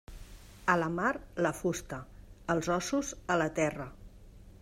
A 0.71 0.75
la 0.83 0.87
mar, 0.93 1.11
la 1.47 1.51
fusta; 1.57 1.99
els 2.55 2.71
ossos, 2.79 3.13
a 3.35 3.39
la 3.43 3.51
terra. 3.63 3.89